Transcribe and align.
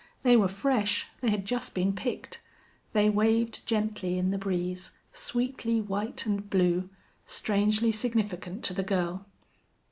They 0.23 0.35
were 0.35 0.47
fresh. 0.47 1.05
They 1.21 1.29
had 1.29 1.45
just 1.45 1.75
been 1.75 1.93
picked. 1.93 2.41
They 2.91 3.07
waved 3.07 3.63
gently 3.67 4.17
in 4.17 4.31
the 4.31 4.39
breeze, 4.39 4.93
sweetly 5.13 5.79
white 5.79 6.25
and 6.25 6.49
blue, 6.49 6.89
strangely 7.27 7.91
significant 7.91 8.63
to 8.63 8.73
the 8.73 8.81
girl. 8.81 9.27